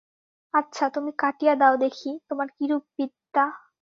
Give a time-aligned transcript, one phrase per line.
[0.53, 3.45] আচ্ছা, তুমি কাটিয়া দাও দেখি, তোমার কিরূপ বিদ্যা।